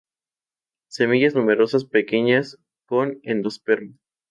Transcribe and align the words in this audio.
Semillas 0.89 1.35
numerosas, 1.35 1.85
pequeñas; 1.85 2.57
con 2.87 3.19
endosperma. 3.21 3.99